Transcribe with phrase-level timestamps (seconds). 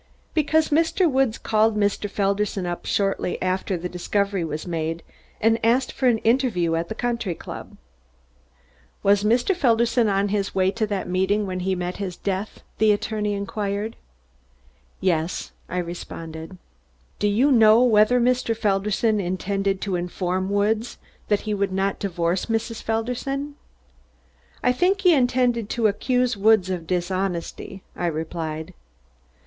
[0.33, 1.07] "Because Mr.
[1.07, 2.09] Woods called Mr.
[2.09, 5.03] Felderson up shortly after the discovery was made
[5.39, 7.77] and asked for an interview at the country club."
[9.03, 9.55] "Was Mr.
[9.55, 13.95] Felderson on his way to that meeting when he met his death?" the attorney queried.
[14.99, 16.57] "Yes," I responded.
[17.19, 18.57] "Do you know whether Mr.
[18.57, 20.97] Felderson intended to inform Woods
[21.27, 22.81] that he would not divorce Mrs.
[22.81, 23.53] Felderson?"
[24.63, 28.73] "I think he intended to accuse Woods of dishonesty," I replied.